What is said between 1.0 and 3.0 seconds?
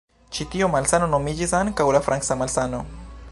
nomiĝis ankaŭ la "franca malsano".